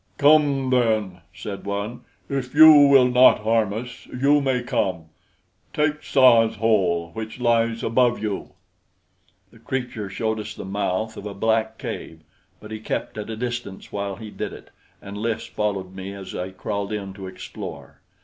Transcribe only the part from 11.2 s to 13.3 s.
a black cave, but he kept at